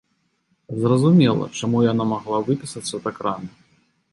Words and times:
Зразумела, 0.83 1.45
чаму 1.59 1.83
яна 1.91 2.03
магла 2.15 2.37
выпісацца 2.49 2.95
так 3.05 3.21
рана. 3.29 3.49